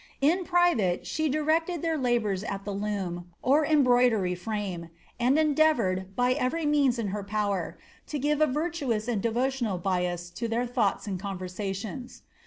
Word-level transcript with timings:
In 0.19 0.45
private 0.45 1.05
she 1.05 1.29
directed 1.29 1.83
their 1.83 1.95
labours 1.95 2.43
at 2.43 2.65
the 2.65 2.73
loom, 2.73 3.29
or 3.43 3.63
embroidery 3.63 4.33
frame, 4.33 4.89
and 5.19 5.37
endeavoured, 5.37 6.15
by 6.15 6.33
every 6.33 6.65
means 6.65 6.97
in 6.97 7.09
her 7.09 7.23
power, 7.23 7.77
to 8.07 8.19
fije 8.19 8.41
a 8.41 8.47
virtuous 8.47 9.07
and 9.07 9.21
devotional 9.21 9.77
bias 9.77 10.31
to 10.31 10.47
their 10.47 10.65
thoughts 10.65 11.05
and 11.05 11.19
conversations. 11.19 12.23